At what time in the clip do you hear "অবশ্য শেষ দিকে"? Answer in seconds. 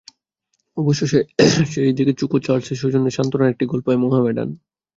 0.77-2.13